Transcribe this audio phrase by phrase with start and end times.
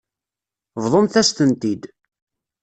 [0.83, 1.83] Bḍumt-as-tent-id.